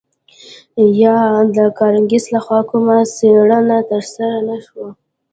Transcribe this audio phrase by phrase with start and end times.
[1.01, 1.17] یا
[1.55, 4.87] د کانګرس لخوا کومه څیړنه ترسره نه شوه